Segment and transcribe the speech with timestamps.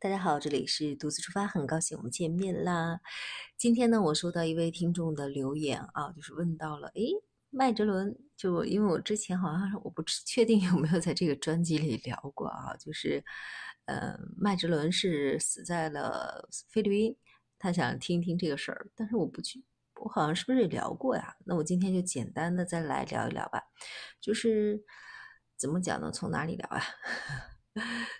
[0.00, 3.00] 大家好，这里是独自出发，很高兴我们见面啦。
[3.56, 7.10] 今天呢，我收到一位听众的留言啊，就是问到了，诶，
[7.50, 13.24] 麦哲伦，就因为我之前好像我不确定有没有在这个专辑里聊过啊，就是，
[13.86, 17.16] 呃，麦哲伦是死在了菲律宾，
[17.58, 19.64] 他想听一听这个事儿，但是我不去，
[19.96, 21.34] 我好像是不是也聊过呀？
[21.44, 23.60] 那我今天就简单的再来聊一聊吧，
[24.20, 24.80] 就是
[25.56, 26.12] 怎么讲呢？
[26.12, 26.80] 从哪里聊啊？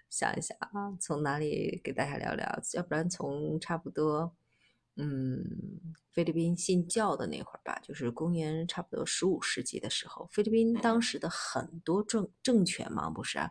[0.08, 2.60] 想一想啊，从哪里给大家聊聊？
[2.74, 4.36] 要不然从差不多，
[4.96, 5.42] 嗯，
[6.12, 13.50] 菲律宾信教的那会儿吧，就是公元差不多十五世纪的时候，菲律宾当时的很多政政权嘛，不是啊，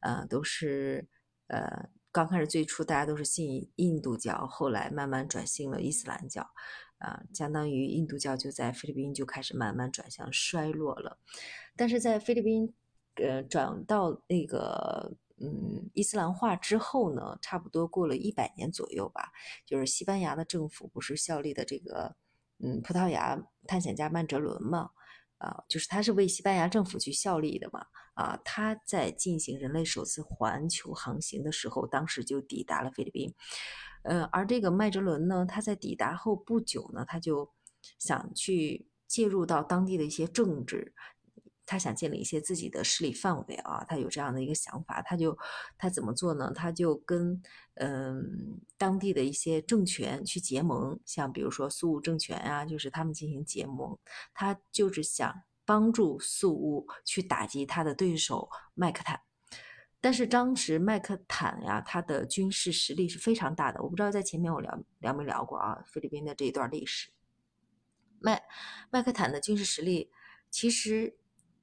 [0.00, 1.08] 呃，都是
[1.46, 6.42] 呃，刚开始最初大家都是信印度教，后来慢慢转信了伊斯兰教，
[6.98, 11.18] 啊，相当于印度教就在菲律宾就开始慢慢转向衰落了，
[11.76, 12.74] 但是在菲律宾，
[13.14, 15.16] 呃，转到那个。
[15.38, 19.30] 嗯，伊斯兰化之后呢，差不多过了一百年左右吧，
[19.66, 22.16] 就是西班牙的政府不是效力的这个，
[22.58, 24.90] 嗯，葡萄牙探险家曼哲伦嘛，
[25.36, 33.34] 啊，就是他是为西班牙政府去效力的嘛，啊，他在进行人类首次环球航行的时候，当时就抵达了菲律宾，
[34.04, 37.52] 呃，而这个麦哲伦呢，他在抵达后不久呢，他就
[37.98, 40.94] 想去介入到当地的一些政治。
[41.66, 45.36] 他想建立一些自己的势力范围啊，他有这样的一个想法，他就
[45.76, 46.52] 他怎么做呢？
[46.54, 47.42] 他就跟
[47.74, 53.98] 嗯当地的一些政权去结盟，像比如说苏武政权啊，就是他们进行结盟，
[54.32, 59.20] 他就是想帮助苏武去打击他的对手麦克坦。
[60.00, 67.10] 但是当时麦克坦呀，他的军事实力是非常大的，我不知道在前面我聊聊没聊过啊，菲律宾的这一段历史，
[68.20, 68.40] 麦
[68.90, 70.12] 麦克坦的军事实力
[70.48, 71.18] 其实。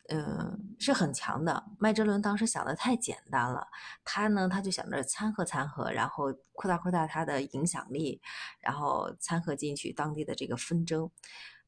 [0.10, 1.64] 嗯，是很强的。
[1.80, 3.66] 麦哲伦当时想的太简单了，
[4.04, 8.22] 他呢，他就想着参合参合，然后扩大扩大他的影响力，
[8.60, 11.10] 然后参合进去当地的这个纷争。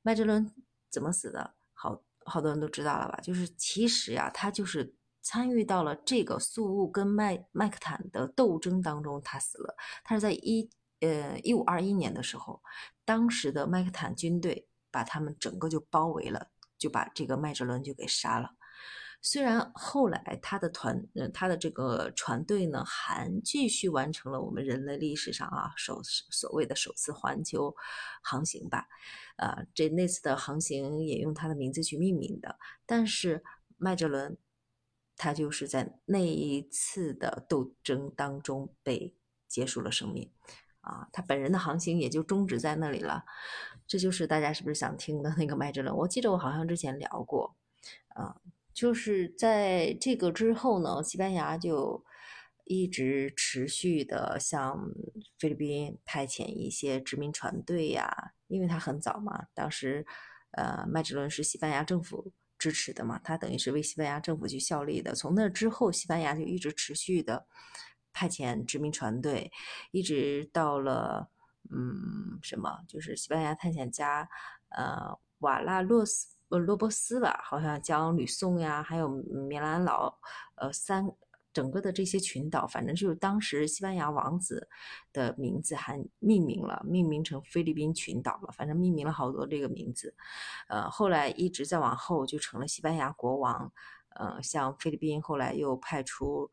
[0.02, 0.52] 麦哲伦
[0.90, 1.56] 怎么死的？
[1.74, 3.20] 好好多人都知道了吧？
[3.24, 9.76] 就是其实呀，他就是参与到了这个苏务跟麦麦克坦的斗争当中，他死了。
[10.04, 12.62] 他是在一呃一五二一年的时候，
[13.06, 16.50] 当时的麦克坦军队把他们整个就包围了。
[16.78, 18.52] 就把这个麦哲伦就给杀了。
[19.22, 27.74] 虽然后来他的团，呃，他的这个船队呢，还继续完成了我们人类历史上啊首所谓的首次环球
[28.22, 28.86] 航行吧，
[29.38, 32.60] 啊，这那次的航行也用他的名字去命名的。
[32.86, 33.44] 但是
[33.78, 34.38] 麦哲伦
[35.18, 39.16] 他就是在那一次的斗争当中被
[39.48, 40.32] 结束了生命。
[40.86, 43.26] 啊，他本人的航行也就终止在那里了，
[43.88, 45.96] 这就是大家是不是想听的那个麦哲伦？
[45.96, 47.56] 我记得我好像之前聊过，
[48.10, 48.36] 啊，
[48.72, 52.06] 就是在这个之后呢，西班牙就
[52.66, 54.92] 一直持续的向
[55.40, 60.06] 菲律宾派遣一些殖民船队呀，因为他很早嘛，当时
[60.52, 65.16] 呃，麦哲伦是西班牙政府支持的嘛，他等于是为西班牙政府去效力的。
[65.16, 67.48] 从那之后，西班牙就一直持续的。
[68.16, 69.52] 派遣殖民船队，
[69.92, 71.30] 一直到了
[71.70, 74.30] 嗯什么，就是西班牙探险家
[74.70, 80.18] 呃瓦拉洛斯呃罗伯斯吧，好像将吕宋呀，还有米兰老
[80.56, 81.06] 呃三
[81.52, 84.70] 整个的这些群岛，反正就是当时西班牙王子
[85.12, 90.16] 的名字还命名了，命名成菲律宾群岛了，反正命名了好多这个名字，
[90.70, 93.74] 呃后来一直再往后就成了西班牙国王，
[94.16, 96.50] 呃像菲律宾后来又派出。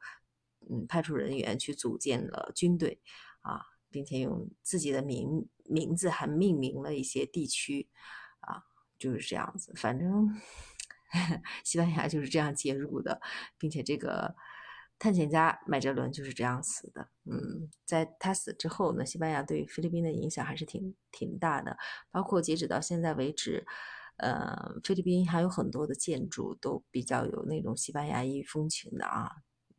[0.70, 3.00] 嗯，派出人员去组建了军队，
[3.40, 7.88] 啊，并且用自己的名名字还命名了一些地区，
[8.40, 8.62] 啊，
[8.98, 9.72] 就是这样子。
[9.76, 10.28] 反正
[11.64, 13.20] 西班牙就是这样介入的，
[13.58, 14.34] 并且这个
[14.98, 17.08] 探险家麦哲伦就是这样死的。
[17.24, 21.76] 嗯，在他死之后呢，西班牙对菲律宾的影响还是挺挺大的，
[22.10, 23.66] 包括截止到现在为止，
[24.16, 29.30] 呃，菲律宾还有很多的建筑都比较有那种西班牙裔风情的啊。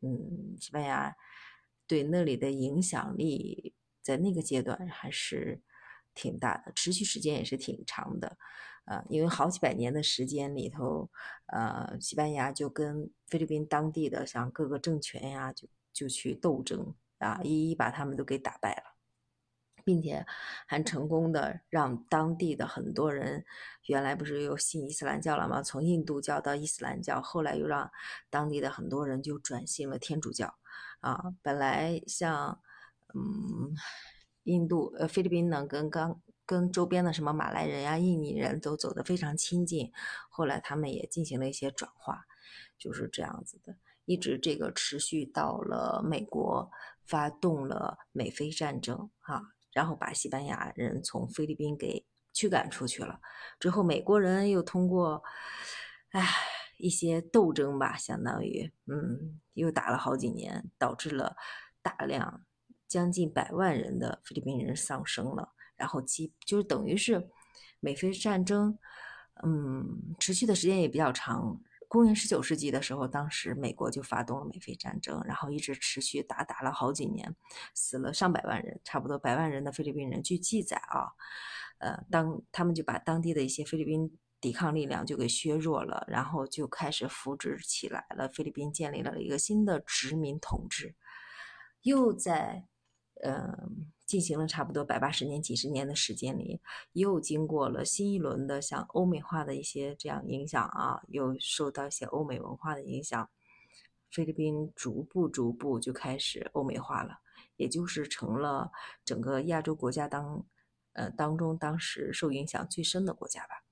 [0.04, 1.16] 嗯，西班牙
[1.86, 5.62] 对那里的影响力在那个阶段还是
[6.14, 8.36] 挺大的，持续时间也是挺长的，
[8.84, 11.10] 呃，因为好几百年的时间里头，
[11.46, 18.93] 呃，西班牙就跟菲律宾当地的像各个政权呀，就就去斗争啊，一一把他们都给打败了。
[19.84, 20.24] 并且
[20.66, 23.44] 还成功的让当地的很多人，
[23.86, 25.62] 原来不是又信伊斯兰教了吗？
[25.62, 27.90] 从印度教到伊斯兰教，后来又让
[28.30, 30.56] 当地的很多人就转信了天主教。
[31.00, 32.58] 啊，本来像
[33.14, 33.74] 嗯，
[34.44, 39.92] 印度呃菲律宾呢，跟刚跟周边的什么马来人呀、印尼人都走得非常亲近，
[40.30, 42.24] 后来他们也进行了一些转化，
[42.78, 43.76] 就是这样子的。
[44.06, 46.70] 一直这个持续到了美国，
[47.06, 53.20] 发动了美菲战争啊，然后把西班牙人从菲律宾给驱赶出去了。
[53.60, 55.22] 之后美国人又通过，
[56.10, 56.26] 唉，
[56.78, 61.36] 一些斗争吧，相当于，嗯，又打了好几年，导致了
[61.82, 62.46] 大量
[62.88, 65.52] 将近百万人的菲律宾人丧生了。
[65.76, 67.28] 然后基就是等于是
[67.80, 68.78] 美菲战争，
[69.44, 71.60] 嗯，持续的时间也比较长。
[71.94, 77.36] 公元十九世纪的时候，当时美国就发动了美菲战争，然后一直持续打打了好几年，
[77.72, 80.20] 死了上百万人，差不多百万人的菲律宾人。
[80.20, 81.06] 据记载啊，
[81.78, 88.28] 呃，当他们就把当地的一些菲律宾抵抗力量就给削弱了，然后就开始扶植起来了。
[88.28, 90.96] 菲律宾建立了一个新的殖民统治，
[91.82, 92.66] 又在，
[93.24, 93.86] 嗯。
[94.06, 96.60] 进行了差不多百八十年、几十年的时间里，
[96.92, 103.30] 又经过了新一轮的像欧美化的一些这样影响啊，又受到一些欧美文化的影响，
[104.10, 107.20] 菲律宾逐步逐步就开始欧美化了，
[107.56, 108.70] 也就是成了
[109.06, 110.44] 整个亚洲国家当
[110.92, 113.64] 呃当中当时受影响最深的国家吧。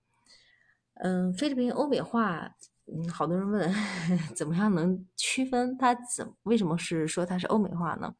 [0.94, 2.56] 嗯，菲律宾欧美化，
[2.86, 3.72] 嗯，好多人问
[4.34, 8.14] 怎么样能区分它怎为什么是说它是欧美化呢？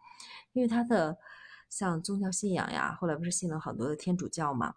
[0.53, 1.19] 因为它的。
[1.71, 4.75] 像宗教信仰呀，后来不是信了很多的天主教嘛？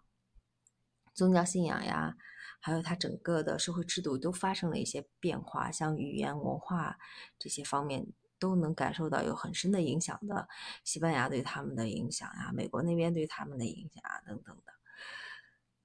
[1.12, 2.16] 宗教信仰呀，
[2.58, 6.96] 还有它整个的社会制度都发生了一些变化，像语言文化
[7.38, 8.06] 这些方面
[8.38, 10.48] 都能感受到有很深的影响的。
[10.84, 14.72] 西班牙对他们的影响呀，美国那边对他们的影响啊，等等的。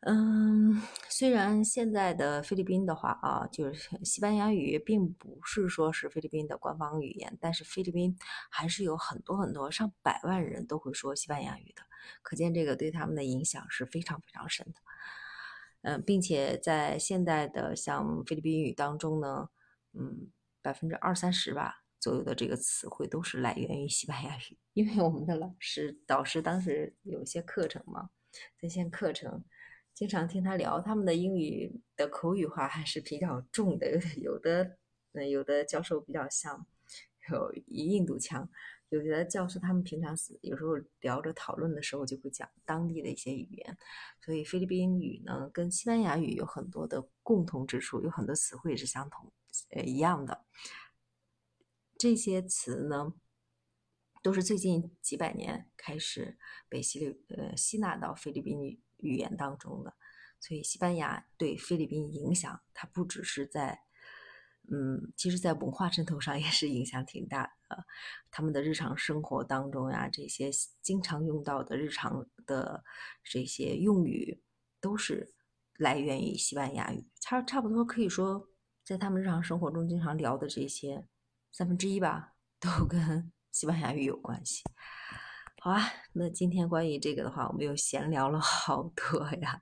[0.03, 8.17] 嗯，虽然现在的菲律宾的话啊，就是西班牙语并不是说是菲律宾的官方语言，但是菲律宾
[8.49, 11.83] 还是有很多很多上百万人都会说西班牙语的，
[12.23, 14.73] 可见这个对他们的影响是非常非常深的。
[15.83, 19.49] 嗯，并且在现代的像菲律宾语当中呢，
[19.93, 20.31] 嗯，
[20.63, 28.09] 百分之二三十吧左右的这个词汇都是来源于西班牙语，因为我们的老师导师当时有些课程嘛，
[28.59, 29.43] 在线课程。
[29.93, 34.77] 经常听他聊，他们的英语的口语化还是比较重的，有的，
[35.13, 36.65] 嗯，有的教授比较像
[37.29, 38.49] 有印度腔，
[38.89, 40.71] 有的教授他们平常是有时候
[41.01, 43.77] 聊着讨论的时候就会讲当地的一些语言，
[44.19, 49.31] 所以菲律宾语呢跟西班牙语有很多的共同之处，有很多词汇是相同，
[49.69, 50.45] 呃，一样的。
[51.97, 53.13] 这些词呢，
[54.21, 56.37] 都是最近几百年开始
[56.69, 58.81] 被吸利呃吸纳到菲律宾语。
[59.03, 59.95] 语言当中的，
[60.39, 63.81] 所以西班牙对菲律宾影响，它不只是在，
[64.71, 67.83] 嗯，其实在文化渗透上也是影响挺大的。
[68.29, 70.51] 他们的日常生活当中呀，这些
[70.83, 72.83] 经常用到的日常的
[73.23, 74.43] 这些用语，
[74.79, 75.33] 都是
[75.79, 77.03] 来源于西班牙语。
[77.19, 78.49] 差差不多可以说，
[78.83, 81.07] 在他们日常生活中经常聊的这些
[81.51, 84.63] 三分之一吧，都跟西班牙语有关系。
[85.61, 85.79] 好啊，
[86.13, 89.61] 那今天关于这个的话，我们又闲聊了 好多呀。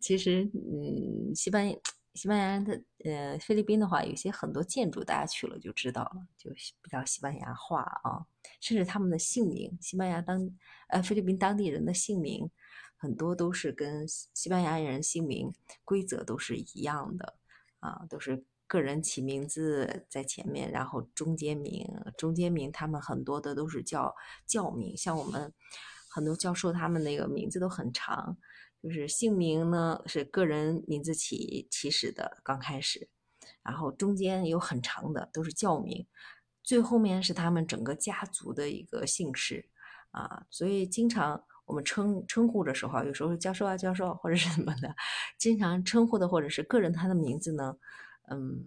[0.00, 1.76] 其实，嗯，西班牙、
[2.14, 6.50] 西班牙的，呃，菲律宾的话，有些很多建筑，大家去了就知道了，就
[6.82, 8.26] 比较西班牙化啊。
[8.60, 10.40] 甚至他们的姓名，西班牙当，
[10.88, 12.50] 呃，菲律宾当地人的姓名，
[12.96, 15.52] 很多都是跟西班牙人姓名
[15.84, 17.38] 规则都是一样的
[17.78, 18.44] 啊，都是。
[18.66, 21.86] 个人起名字在前面，然后中间名，
[22.18, 24.14] 中间名他们很多的都是叫
[24.44, 25.52] 教名，像我们
[26.10, 28.36] 很多教授他们那个名字都很长，
[28.82, 33.08] 就是姓名呢是个人名字起起始的刚开始，
[33.62, 36.06] 然后中间有很长的都是教名，
[36.64, 39.68] 最后面是他们整个家族的一个姓氏
[40.10, 44.92] 啊，所以经常我们称称呼的时候，有时候教授啊教授或者是什么的，
[45.38, 47.76] 经常称呼的或者是个人他的名字呢。
[48.30, 48.64] 嗯，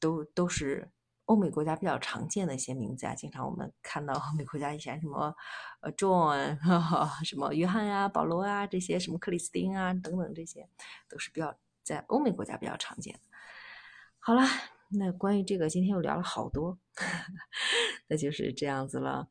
[0.00, 0.90] 都都是
[1.26, 3.14] 欧美国家比较常见的一些名字啊。
[3.14, 5.34] 经常我们看到欧美国家以前什么
[5.80, 6.58] 呃，John，
[7.24, 10.68] 什么约翰呀、保罗啊，这些什么克里斯汀啊等等，这些
[11.08, 13.20] 都是比较在欧美国家比较常见的。
[14.18, 14.42] 好了，
[14.90, 16.78] 那关于这个今天又聊了好多，
[18.08, 19.28] 那就是这样子了。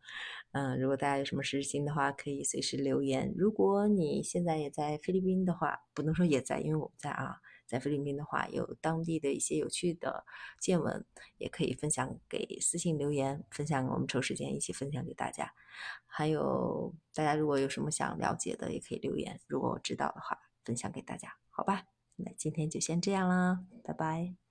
[0.51, 3.34] 嗯，如果大家有什么实时性的话，可以随时留言。
[3.38, 7.41] 如果你现在也在菲律宾的话，不能说也在，因为我不在啊。
[7.65, 10.25] 在菲律宾的话，有当地的一些有趣的
[10.60, 11.05] 见闻，
[11.38, 15.53] 也可以分享给私信留言，分享我们抽时间一起分享给大家。
[16.05, 21.88] 还有大家如果有什么想了解的，也可以留言，如果我知道的话，分享给大家，好吧？
[22.17, 24.44] 那今天就先这样啦，拜拜。